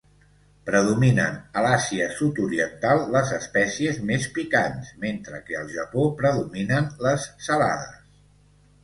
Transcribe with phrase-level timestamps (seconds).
[0.67, 8.03] Predominen a l'Àsia sud-oriental les espècies més picants mentre que al Japó predominen les salades.